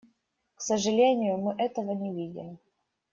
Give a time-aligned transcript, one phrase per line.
[0.55, 2.57] К сожалению, мы этого не видим.